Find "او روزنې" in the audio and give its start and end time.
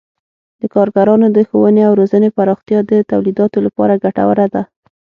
1.87-2.29